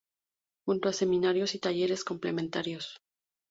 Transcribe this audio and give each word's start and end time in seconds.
Junto 0.65 0.89
a 0.89 0.93
seminarios 0.93 1.53
y 1.53 1.59
talleres 1.59 2.03
complementarios. 2.03 3.03